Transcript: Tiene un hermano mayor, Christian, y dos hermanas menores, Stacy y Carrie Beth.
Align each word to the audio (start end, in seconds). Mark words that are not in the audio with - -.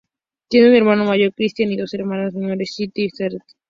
Tiene 0.47 0.67
un 0.69 0.73
hermano 0.75 1.05
mayor, 1.05 1.31
Christian, 1.31 1.71
y 1.73 1.77
dos 1.77 1.93
hermanas 1.93 2.33
menores, 2.33 2.71
Stacy 2.71 2.91
y 3.03 3.09
Carrie 3.11 3.37
Beth. 3.37 3.53